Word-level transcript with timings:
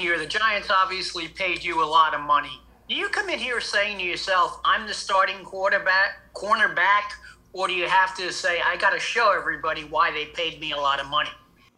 here, 0.00 0.18
the 0.18 0.26
Giants 0.26 0.70
obviously 0.70 1.28
paid 1.28 1.62
you 1.62 1.84
a 1.84 1.86
lot 1.86 2.14
of 2.14 2.22
money. 2.22 2.58
Do 2.88 2.94
you 2.94 3.08
come 3.10 3.28
in 3.28 3.38
here 3.38 3.60
saying 3.60 3.98
to 3.98 4.04
yourself, 4.04 4.58
I'm 4.64 4.86
the 4.86 4.94
starting 4.94 5.44
quarterback, 5.44 6.32
cornerback, 6.34 7.12
or 7.52 7.68
do 7.68 7.74
you 7.74 7.86
have 7.86 8.16
to 8.16 8.32
say, 8.32 8.62
I 8.62 8.76
got 8.78 8.90
to 8.90 8.98
show 8.98 9.36
everybody 9.36 9.82
why 9.82 10.10
they 10.10 10.26
paid 10.26 10.58
me 10.58 10.72
a 10.72 10.76
lot 10.76 11.00
of 11.00 11.06
money? 11.06 11.28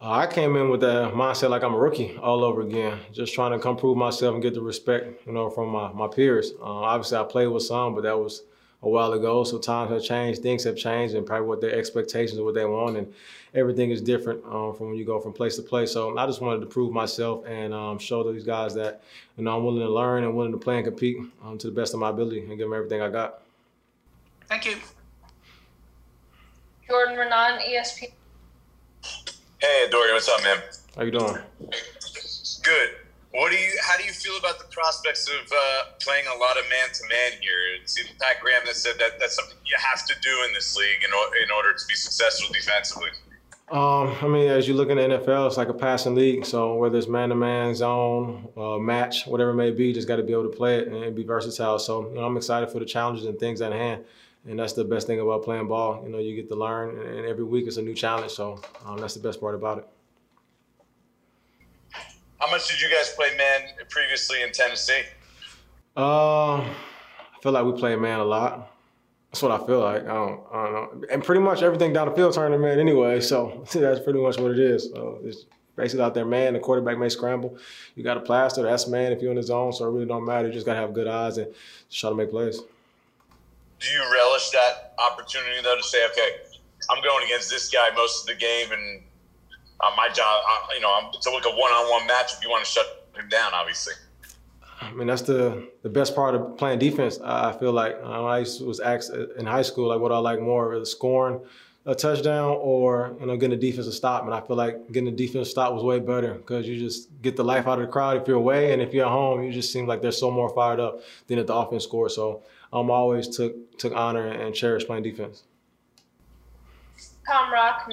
Uh, 0.01 0.11
I 0.11 0.27
came 0.27 0.55
in 0.55 0.69
with 0.69 0.79
that 0.81 1.13
mindset 1.13 1.49
like 1.49 1.63
I'm 1.63 1.73
a 1.73 1.77
rookie 1.77 2.15
all 2.17 2.45
over 2.45 2.61
again, 2.61 2.99
just 3.11 3.33
trying 3.33 3.51
to 3.51 3.59
come 3.59 3.75
prove 3.75 3.97
myself 3.97 4.33
and 4.33 4.41
get 4.41 4.53
the 4.53 4.61
respect, 4.61 5.27
you 5.27 5.33
know, 5.33 5.49
from 5.49 5.69
my, 5.69 5.91
my 5.91 6.07
peers. 6.07 6.53
Uh, 6.61 6.63
obviously, 6.63 7.17
I 7.17 7.23
played 7.23 7.47
with 7.47 7.63
some, 7.63 7.93
but 7.93 8.03
that 8.03 8.17
was 8.17 8.43
a 8.83 8.89
while 8.89 9.13
ago. 9.13 9.43
So 9.43 9.57
times 9.57 9.91
have 9.91 10.03
changed, 10.03 10.41
things 10.41 10.63
have 10.65 10.75
changed, 10.75 11.15
and 11.15 11.25
probably 11.25 11.47
what 11.47 11.61
their 11.61 11.73
expectations 11.73 12.37
of 12.37 12.45
what 12.45 12.53
they 12.53 12.65
want, 12.65 12.97
and 12.97 13.11
everything 13.55 13.91
is 13.91 14.01
different 14.01 14.43
um, 14.45 14.75
from 14.75 14.89
when 14.89 14.95
you 14.95 15.05
go 15.05 15.19
from 15.19 15.33
place 15.33 15.55
to 15.55 15.61
place. 15.61 15.91
So 15.91 16.15
I 16.17 16.25
just 16.25 16.41
wanted 16.41 16.59
to 16.59 16.65
prove 16.65 16.93
myself 16.93 17.45
and 17.47 17.73
um, 17.73 17.97
show 17.97 18.29
these 18.31 18.43
guys 18.43 18.73
that 18.75 19.01
you 19.37 19.43
know 19.43 19.57
I'm 19.57 19.63
willing 19.63 19.81
to 19.81 19.89
learn 19.89 20.23
and 20.23 20.35
willing 20.35 20.51
to 20.51 20.57
play 20.57 20.75
and 20.75 20.85
compete 20.85 21.17
um, 21.43 21.57
to 21.57 21.67
the 21.67 21.73
best 21.73 21.93
of 21.93 21.99
my 21.99 22.09
ability 22.09 22.39
and 22.39 22.49
give 22.49 22.59
them 22.59 22.73
everything 22.73 23.01
I 23.01 23.09
got. 23.09 23.41
Thank 24.47 24.65
you. 24.65 24.75
Jordan 26.87 27.15
Raanan, 27.15 27.59
ESPN. 27.59 28.11
Hey, 29.59 29.87
Dorian, 29.89 30.13
what's 30.13 30.27
up, 30.27 30.43
man? 30.43 30.57
How 30.95 31.03
you 31.03 31.11
doing? 31.11 31.37
Good. 32.61 32.89
What 33.33 33.51
do 33.51 33.57
you? 33.57 33.71
How 33.81 33.97
do 33.97 34.03
you 34.03 34.11
feel 34.11 34.37
about 34.37 34.59
the 34.59 34.65
prospects 34.65 35.27
of 35.27 35.51
uh, 35.51 35.83
playing 35.99 36.25
a 36.27 36.37
lot 36.37 36.55
of 36.55 36.65
man 36.69 36.93
to 36.93 37.03
man 37.09 37.41
here? 37.41 37.81
It's 37.81 37.97
Pat 38.21 38.39
Graham 38.39 38.61
that 38.67 38.75
said 38.75 38.93
that 38.99 39.19
that's 39.19 39.35
something 39.35 39.57
you 39.65 39.75
have 39.79 40.05
to 40.05 40.13
do 40.21 40.43
in 40.47 40.53
this 40.53 40.77
league 40.77 41.03
in, 41.03 41.09
in 41.43 41.49
order 41.49 41.73
to 41.73 41.87
be 41.87 41.95
successful 41.95 42.53
defensively. 42.53 43.09
Um, 43.71 44.15
I 44.21 44.27
mean, 44.27 44.51
as 44.51 44.67
you 44.67 44.75
look 44.75 44.89
in 44.89 44.97
the 44.97 45.17
NFL, 45.17 45.47
it's 45.47 45.57
like 45.57 45.69
a 45.69 45.73
passing 45.73 46.13
league. 46.13 46.45
So 46.45 46.75
whether 46.75 46.95
it's 46.95 47.07
man-to-man, 47.07 47.73
zone, 47.73 48.49
uh, 48.55 48.77
match, 48.77 49.25
whatever 49.25 49.49
it 49.49 49.55
may 49.55 49.71
be, 49.71 49.93
just 49.93 50.07
got 50.07 50.17
to 50.17 50.23
be 50.23 50.31
able 50.31 50.43
to 50.43 50.55
play 50.55 50.77
it 50.77 50.89
and 50.89 51.15
be 51.15 51.23
versatile. 51.23 51.79
So 51.79 52.09
you 52.09 52.15
know, 52.15 52.25
I'm 52.25 52.37
excited 52.37 52.69
for 52.69 52.77
the 52.77 52.85
challenges 52.85 53.25
and 53.25 53.39
things 53.39 53.61
at 53.61 53.71
hand. 53.71 54.03
And 54.47 54.59
that's 54.59 54.73
the 54.73 54.83
best 54.83 55.07
thing 55.07 55.21
about 55.21 55.43
playing 55.43 55.67
ball. 55.67 56.03
You 56.03 56.11
know, 56.11 56.19
you 56.19 56.35
get 56.35 56.49
to 56.49 56.55
learn, 56.55 56.99
and 56.99 57.25
every 57.25 57.45
week 57.45 57.65
it's 57.65 57.77
a 57.77 57.81
new 57.81 57.95
challenge. 57.95 58.31
So 58.31 58.61
um, 58.85 58.99
that's 58.99 59.15
the 59.15 59.21
best 59.21 59.41
part 59.41 59.55
about 59.55 59.79
it. 59.79 59.87
How 62.43 62.51
much 62.51 62.67
did 62.67 62.81
you 62.81 62.89
guys 62.89 63.09
play 63.15 63.29
man 63.37 63.69
previously 63.89 64.41
in 64.41 64.51
Tennessee? 64.51 65.03
Uh, 65.95 66.55
I 66.57 66.75
feel 67.41 67.53
like 67.53 67.63
we 67.63 67.71
play 67.71 67.95
man 67.95 68.19
a 68.19 68.25
lot. 68.25 68.69
That's 69.31 69.41
what 69.41 69.53
I 69.53 69.65
feel 69.65 69.79
like. 69.79 70.03
I 70.03 70.13
don't, 70.13 70.41
I 70.51 70.63
don't 70.63 70.73
know. 70.73 71.07
And 71.09 71.23
pretty 71.23 71.39
much 71.39 71.61
everything 71.61 71.93
down 71.93 72.09
the 72.09 72.13
field 72.13 72.33
turned 72.33 72.53
to 72.53 72.59
man 72.59 72.81
anyway. 72.81 73.21
So 73.21 73.63
that's 73.73 74.01
pretty 74.01 74.19
much 74.19 74.37
what 74.39 74.51
it 74.51 74.59
is. 74.59 74.89
So 74.89 75.19
it's 75.23 75.45
basically 75.77 76.03
out 76.03 76.15
there, 76.15 76.25
man. 76.25 76.51
The 76.51 76.59
quarterback 76.59 76.97
may 76.97 77.07
scramble. 77.07 77.57
You 77.95 78.03
got 78.03 78.17
a 78.17 78.19
plaster. 78.19 78.61
That's 78.61 78.89
man 78.89 79.13
if 79.13 79.21
you're 79.21 79.31
in 79.31 79.37
the 79.37 79.43
zone. 79.43 79.71
So 79.71 79.87
it 79.87 79.91
really 79.91 80.05
don't 80.05 80.25
matter. 80.25 80.49
You 80.49 80.53
just 80.53 80.65
got 80.65 80.73
to 80.73 80.81
have 80.81 80.93
good 80.93 81.07
eyes 81.07 81.37
and 81.37 81.47
just 81.87 82.01
try 82.01 82.09
to 82.09 82.15
make 82.15 82.29
plays. 82.29 82.59
Do 83.79 83.89
you 83.89 84.03
relish 84.11 84.49
that 84.49 84.95
opportunity, 84.99 85.61
though, 85.63 85.77
to 85.77 85.83
say, 85.83 86.05
okay, 86.07 86.29
I'm 86.89 87.01
going 87.01 87.23
against 87.23 87.49
this 87.49 87.69
guy 87.69 87.87
most 87.95 88.23
of 88.23 88.35
the 88.35 88.39
game 88.41 88.73
and 88.73 89.01
uh, 89.83 89.95
my 89.95 90.09
job, 90.09 90.43
uh, 90.47 90.67
you 90.73 90.81
know, 90.81 90.93
I'm, 90.93 91.09
it's 91.13 91.27
like 91.27 91.45
a 91.45 91.49
one-on-one 91.49 92.07
match. 92.07 92.33
If 92.33 92.43
you 92.43 92.49
want 92.49 92.65
to 92.65 92.71
shut 92.71 93.07
him 93.15 93.27
down, 93.29 93.53
obviously. 93.53 93.93
I 94.81 94.91
mean, 94.91 95.07
that's 95.07 95.21
the 95.21 95.69
the 95.81 95.89
best 95.89 96.13
part 96.15 96.35
of 96.35 96.57
playing 96.57 96.79
defense. 96.79 97.19
I 97.23 97.53
feel 97.53 97.71
like 97.71 97.95
um, 98.03 98.25
I 98.25 98.39
was 98.39 98.81
asked 98.83 99.11
in 99.37 99.45
high 99.45 99.61
school, 99.61 99.87
like, 99.87 99.99
what 99.99 100.11
I 100.11 100.17
like 100.17 100.41
more, 100.41 100.83
scoring 100.85 101.39
a 101.85 101.93
touchdown 101.93 102.57
or 102.61 103.13
you 103.19 103.25
know 103.25 103.35
getting 103.35 103.57
a 103.57 103.61
defensive 103.61 103.93
stop. 103.93 104.23
And 104.23 104.33
I 104.33 104.41
feel 104.41 104.55
like 104.55 104.91
getting 104.91 105.09
a 105.09 105.15
defensive 105.15 105.51
stop 105.51 105.73
was 105.73 105.83
way 105.83 105.99
better 105.99 106.35
because 106.35 106.67
you 106.67 106.77
just 106.77 107.09
get 107.21 107.35
the 107.35 107.43
life 107.43 107.67
out 107.67 107.79
of 107.79 107.85
the 107.85 107.91
crowd 107.91 108.17
if 108.17 108.27
you're 108.27 108.37
away, 108.37 108.73
and 108.73 108.81
if 108.81 108.93
you're 108.93 109.05
at 109.05 109.11
home, 109.11 109.43
you 109.43 109.51
just 109.51 109.71
seem 109.71 109.87
like 109.87 110.01
they're 110.01 110.11
so 110.11 110.31
more 110.31 110.49
fired 110.53 110.79
up 110.79 111.01
than 111.27 111.39
if 111.39 111.47
the 111.47 111.55
offense 111.55 111.83
scores. 111.83 112.15
So 112.15 112.43
I'm 112.71 112.79
um, 112.81 112.91
always 112.91 113.27
took 113.27 113.77
took 113.77 113.93
honor 113.93 114.27
and 114.27 114.53
cherish 114.53 114.85
playing 114.85 115.03
defense. 115.03 115.43
Tom 117.25 117.53
Rock, 117.53 117.87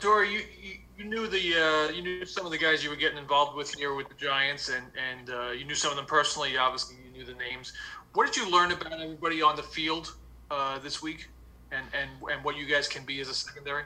Dory, 0.00 0.32
you, 0.32 0.40
you, 0.96 1.04
knew 1.04 1.26
the 1.26 1.38
uh, 1.38 1.92
you 1.92 2.02
knew 2.02 2.24
some 2.24 2.46
of 2.46 2.52
the 2.52 2.58
guys 2.58 2.84
you 2.84 2.90
were 2.90 2.96
getting 2.96 3.18
involved 3.18 3.56
with 3.56 3.74
here 3.74 3.94
with 3.94 4.08
the 4.08 4.14
Giants, 4.14 4.68
and 4.68 4.84
and 5.10 5.30
uh, 5.30 5.50
you 5.50 5.64
knew 5.64 5.74
some 5.74 5.90
of 5.90 5.96
them 5.96 6.06
personally. 6.06 6.56
Obviously, 6.56 6.96
you 7.04 7.18
knew 7.18 7.24
the 7.24 7.38
names. 7.38 7.72
What 8.14 8.26
did 8.26 8.36
you 8.36 8.50
learn 8.50 8.72
about 8.72 9.00
everybody 9.00 9.42
on 9.42 9.56
the 9.56 9.62
field 9.62 10.14
uh, 10.50 10.78
this 10.78 11.02
week, 11.02 11.28
and 11.72 11.84
and 11.98 12.10
and 12.30 12.44
what 12.44 12.56
you 12.56 12.66
guys 12.66 12.86
can 12.88 13.04
be 13.04 13.20
as 13.20 13.28
a 13.28 13.34
secondary? 13.34 13.84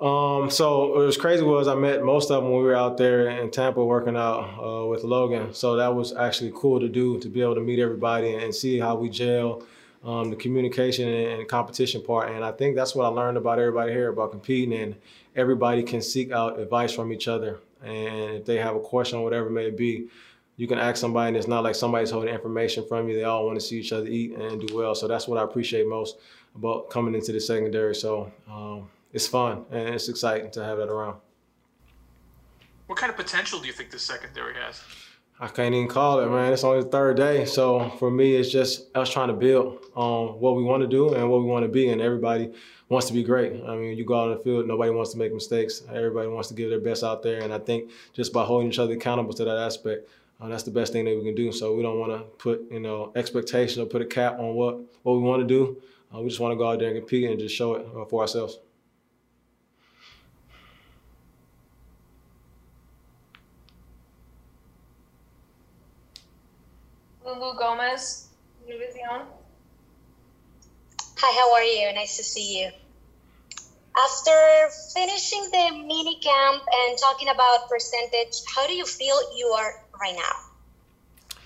Um, 0.00 0.50
so 0.50 0.88
what 0.88 1.06
was 1.06 1.16
crazy 1.16 1.44
was 1.44 1.68
I 1.68 1.76
met 1.76 2.02
most 2.02 2.30
of 2.30 2.42
them 2.42 2.50
when 2.50 2.60
we 2.60 2.66
were 2.66 2.74
out 2.74 2.96
there 2.96 3.28
in 3.28 3.50
Tampa 3.50 3.84
working 3.84 4.16
out 4.16 4.58
uh, 4.58 4.86
with 4.86 5.04
Logan. 5.04 5.54
So 5.54 5.76
that 5.76 5.94
was 5.94 6.12
actually 6.12 6.52
cool 6.56 6.80
to 6.80 6.88
do 6.88 7.20
to 7.20 7.28
be 7.28 7.40
able 7.40 7.54
to 7.54 7.60
meet 7.60 7.78
everybody 7.78 8.34
and 8.34 8.52
see 8.52 8.80
how 8.80 8.96
we 8.96 9.08
gel 9.08 9.62
um, 10.04 10.30
the 10.30 10.36
communication 10.36 11.08
and 11.08 11.48
competition 11.48 12.02
part. 12.02 12.30
And 12.30 12.44
I 12.44 12.52
think 12.52 12.76
that's 12.76 12.94
what 12.94 13.04
I 13.04 13.08
learned 13.08 13.36
about 13.36 13.58
everybody 13.58 13.92
here 13.92 14.08
about 14.08 14.30
competing 14.30 14.78
and 14.78 14.96
everybody 15.36 15.82
can 15.82 16.02
seek 16.02 16.32
out 16.32 16.58
advice 16.58 16.92
from 16.92 17.12
each 17.12 17.28
other. 17.28 17.60
And 17.84 18.36
if 18.36 18.44
they 18.44 18.56
have 18.58 18.76
a 18.76 18.80
question 18.80 19.18
or 19.18 19.24
whatever 19.24 19.46
it 19.46 19.52
may 19.52 19.70
be, 19.70 20.08
you 20.56 20.66
can 20.66 20.78
ask 20.78 20.96
somebody 20.96 21.28
and 21.28 21.36
it's 21.36 21.48
not 21.48 21.64
like 21.64 21.74
somebody's 21.74 22.10
holding 22.10 22.32
information 22.32 22.86
from 22.86 23.08
you. 23.08 23.16
They 23.16 23.24
all 23.24 23.46
want 23.46 23.58
to 23.58 23.64
see 23.64 23.78
each 23.78 23.92
other 23.92 24.06
eat 24.06 24.36
and 24.36 24.66
do 24.66 24.76
well. 24.76 24.94
So 24.94 25.08
that's 25.08 25.26
what 25.26 25.38
I 25.38 25.42
appreciate 25.42 25.86
most 25.88 26.18
about 26.54 26.90
coming 26.90 27.14
into 27.14 27.32
the 27.32 27.40
secondary. 27.40 27.94
So 27.94 28.30
um, 28.50 28.88
it's 29.12 29.26
fun 29.26 29.64
and 29.70 29.88
it's 29.94 30.08
exciting 30.08 30.50
to 30.52 30.64
have 30.64 30.78
that 30.78 30.88
around. 30.88 31.16
What 32.86 32.98
kind 32.98 33.10
of 33.10 33.16
potential 33.16 33.58
do 33.60 33.66
you 33.66 33.72
think 33.72 33.90
this 33.90 34.02
secondary 34.02 34.54
has? 34.54 34.82
I 35.40 35.48
can't 35.48 35.74
even 35.74 35.88
call 35.88 36.20
it, 36.20 36.30
man. 36.30 36.52
It's 36.52 36.62
only 36.62 36.84
the 36.84 36.88
third 36.88 37.16
day. 37.16 37.44
So 37.46 37.90
for 37.98 38.10
me, 38.10 38.36
it's 38.36 38.48
just 38.50 38.94
us 38.96 39.10
trying 39.10 39.28
to 39.28 39.34
build 39.34 39.84
on 39.94 40.38
what 40.40 40.54
we 40.54 40.62
want 40.62 40.82
to 40.82 40.86
do 40.86 41.14
and 41.14 41.28
what 41.28 41.40
we 41.40 41.46
want 41.46 41.64
to 41.64 41.68
be. 41.68 41.88
And 41.88 42.00
everybody 42.00 42.52
wants 42.88 43.08
to 43.08 43.12
be 43.12 43.24
great. 43.24 43.60
I 43.66 43.74
mean, 43.74 43.96
you 43.96 44.04
go 44.04 44.14
out 44.14 44.30
on 44.30 44.36
the 44.36 44.42
field, 44.44 44.68
nobody 44.68 44.90
wants 44.92 45.12
to 45.12 45.18
make 45.18 45.32
mistakes. 45.32 45.82
Everybody 45.92 46.28
wants 46.28 46.48
to 46.48 46.54
give 46.54 46.70
their 46.70 46.80
best 46.80 47.02
out 47.02 47.22
there. 47.22 47.40
And 47.40 47.52
I 47.52 47.58
think 47.58 47.90
just 48.12 48.32
by 48.32 48.44
holding 48.44 48.68
each 48.68 48.78
other 48.78 48.92
accountable 48.92 49.32
to 49.34 49.44
that 49.44 49.58
aspect, 49.58 50.08
uh, 50.40 50.48
that's 50.48 50.62
the 50.62 50.70
best 50.70 50.92
thing 50.92 51.04
that 51.06 51.16
we 51.16 51.24
can 51.24 51.34
do. 51.34 51.50
So 51.50 51.74
we 51.74 51.82
don't 51.82 51.98
want 51.98 52.12
to 52.12 52.24
put, 52.36 52.70
you 52.70 52.80
know, 52.80 53.12
expectation 53.16 53.82
or 53.82 53.86
put 53.86 54.02
a 54.02 54.06
cap 54.06 54.38
on 54.38 54.54
what, 54.54 54.78
what 55.02 55.14
we 55.14 55.20
want 55.20 55.40
to 55.40 55.48
do. 55.48 55.80
Uh, 56.14 56.20
we 56.20 56.28
just 56.28 56.40
want 56.40 56.52
to 56.52 56.56
go 56.56 56.70
out 56.70 56.78
there 56.78 56.88
and 56.88 56.98
compete 56.98 57.28
and 57.28 57.38
just 57.38 57.54
show 57.54 57.74
it 57.74 57.86
uh, 57.96 58.04
for 58.04 58.20
ourselves. 58.20 58.58
Lulu 67.24 67.56
Gomez, 67.56 68.28
Univision. 68.66 69.26
Hi, 71.18 71.38
how 71.38 71.54
are 71.54 71.62
you? 71.62 71.94
Nice 71.94 72.16
to 72.16 72.24
see 72.24 72.60
you. 72.60 72.70
After 73.96 74.68
finishing 74.94 75.44
the 75.52 75.84
mini 75.86 76.18
camp 76.20 76.62
and 76.72 76.98
talking 76.98 77.28
about 77.28 77.68
percentage, 77.68 78.42
how 78.54 78.66
do 78.66 78.72
you 78.72 78.86
feel 78.86 79.16
you 79.36 79.46
are 79.46 79.84
right 80.00 80.16
now? 80.16 81.36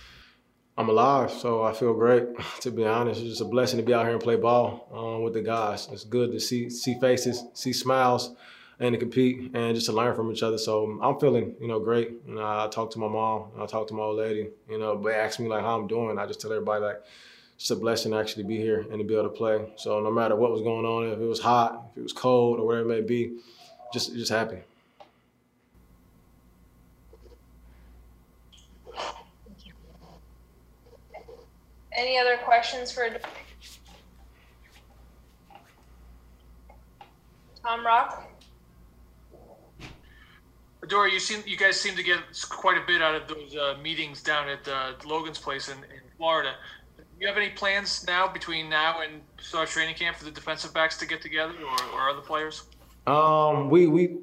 I'm 0.78 0.88
alive, 0.88 1.30
so 1.30 1.62
I 1.62 1.72
feel 1.72 1.94
great. 1.94 2.24
To 2.60 2.70
be 2.70 2.84
honest, 2.84 3.20
it's 3.20 3.30
just 3.30 3.40
a 3.42 3.44
blessing 3.44 3.78
to 3.78 3.84
be 3.84 3.92
out 3.92 4.04
here 4.04 4.14
and 4.14 4.22
play 4.22 4.36
ball 4.36 4.88
um, 4.92 5.22
with 5.22 5.34
the 5.34 5.42
guys. 5.42 5.88
It's 5.92 6.04
good 6.04 6.32
to 6.32 6.40
see 6.40 6.70
see 6.70 6.98
faces, 7.00 7.44
see 7.52 7.72
smiles, 7.72 8.34
and 8.78 8.92
to 8.92 8.98
compete 8.98 9.50
and 9.54 9.74
just 9.74 9.86
to 9.86 9.92
learn 9.92 10.14
from 10.14 10.30
each 10.30 10.42
other. 10.42 10.58
So 10.58 10.84
um, 10.84 11.00
I'm 11.02 11.18
feeling, 11.18 11.54
you 11.60 11.68
know, 11.68 11.80
great. 11.80 12.10
You 12.26 12.34
know, 12.34 12.44
I 12.44 12.68
talk 12.70 12.90
to 12.92 12.98
my 12.98 13.08
mom, 13.08 13.50
and 13.54 13.62
I 13.62 13.66
talk 13.66 13.88
to 13.88 13.94
my 13.94 14.02
old 14.02 14.18
lady, 14.18 14.48
you 14.68 14.78
know, 14.78 15.00
they 15.00 15.14
ask 15.14 15.40
me 15.40 15.48
like 15.48 15.62
how 15.62 15.78
I'm 15.78 15.86
doing. 15.86 16.18
I 16.18 16.26
just 16.26 16.40
tell 16.40 16.52
everybody 16.52 16.84
like 16.84 17.02
it's 17.56 17.70
a 17.70 17.76
blessing 17.76 18.12
to 18.12 18.18
actually 18.18 18.44
be 18.44 18.58
here 18.58 18.86
and 18.90 18.98
to 18.98 19.04
be 19.04 19.14
able 19.14 19.24
to 19.24 19.30
play. 19.30 19.72
So 19.76 20.00
no 20.00 20.10
matter 20.10 20.36
what 20.36 20.52
was 20.52 20.60
going 20.60 20.84
on, 20.84 21.10
if 21.10 21.18
it 21.18 21.26
was 21.26 21.40
hot, 21.40 21.88
if 21.92 21.98
it 21.98 22.02
was 22.02 22.12
cold, 22.12 22.60
or 22.60 22.66
whatever 22.66 22.84
it 22.84 22.88
may 22.88 23.00
be, 23.00 23.38
just 23.92 24.14
just 24.14 24.30
happy. 24.30 24.58
Any 31.96 32.18
other 32.18 32.36
questions 32.44 32.92
for 32.92 33.08
Tom 37.62 37.86
Rock? 37.86 38.35
Dory, 40.88 41.12
you 41.12 41.20
seem 41.20 41.42
you 41.46 41.56
guys 41.56 41.80
seem 41.80 41.96
to 41.96 42.02
get 42.02 42.18
quite 42.48 42.78
a 42.78 42.86
bit 42.86 43.02
out 43.02 43.14
of 43.14 43.28
those 43.28 43.56
uh, 43.56 43.76
meetings 43.82 44.22
down 44.22 44.48
at 44.48 44.66
uh, 44.68 44.92
Logan's 45.04 45.38
place 45.38 45.68
in, 45.68 45.78
in 45.78 46.00
Florida. 46.16 46.54
Do 46.96 47.04
you 47.20 47.28
have 47.28 47.36
any 47.36 47.50
plans 47.50 48.06
now 48.06 48.28
between 48.28 48.68
now 48.68 49.00
and 49.00 49.22
start 49.40 49.68
training 49.68 49.94
camp 49.94 50.16
for 50.16 50.24
the 50.24 50.30
defensive 50.30 50.74
backs 50.74 50.98
to 50.98 51.06
get 51.06 51.22
together, 51.22 51.54
or, 51.54 51.98
or 51.98 52.10
other 52.10 52.20
players? 52.20 52.64
Um, 53.06 53.70
we 53.70 53.86
we 53.86 54.18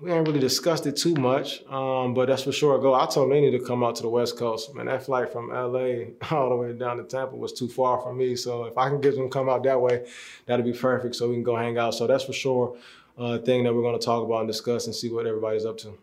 we 0.00 0.10
ain't 0.10 0.26
really 0.26 0.40
discussed 0.40 0.86
it 0.86 0.96
too 0.96 1.14
much, 1.14 1.62
um, 1.66 2.14
but 2.14 2.28
that's 2.28 2.42
for 2.42 2.52
sure 2.52 2.78
go. 2.78 2.94
I 2.94 3.06
told 3.06 3.30
need 3.30 3.50
to 3.52 3.64
come 3.64 3.84
out 3.84 3.96
to 3.96 4.02
the 4.02 4.08
West 4.08 4.36
Coast. 4.36 4.74
Man, 4.74 4.86
that 4.86 5.04
flight 5.04 5.32
from 5.32 5.50
LA 5.50 6.12
all 6.30 6.48
the 6.48 6.56
way 6.56 6.72
down 6.72 6.96
to 6.96 7.04
Tampa 7.04 7.36
was 7.36 7.52
too 7.52 7.68
far 7.68 8.00
for 8.00 8.14
me. 8.14 8.34
So 8.34 8.64
if 8.64 8.76
I 8.78 8.88
can 8.88 9.00
get 9.00 9.14
them 9.14 9.24
to 9.24 9.30
come 9.30 9.48
out 9.48 9.62
that 9.64 9.80
way, 9.80 10.06
that'd 10.46 10.64
be 10.64 10.72
perfect. 10.72 11.16
So 11.16 11.28
we 11.28 11.34
can 11.34 11.44
go 11.44 11.56
hang 11.56 11.78
out. 11.78 11.94
So 11.94 12.06
that's 12.06 12.24
for 12.24 12.32
sure 12.32 12.76
uh, 13.18 13.38
thing 13.38 13.64
that 13.64 13.74
we're 13.74 13.82
going 13.82 13.98
to 13.98 14.04
talk 14.04 14.24
about 14.24 14.40
and 14.40 14.48
discuss 14.48 14.86
and 14.86 14.94
see 14.94 15.10
what 15.10 15.26
everybody's 15.26 15.64
up 15.64 15.78
to. 15.78 15.98